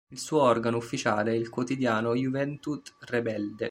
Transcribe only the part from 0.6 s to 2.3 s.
ufficiale è il quotidiano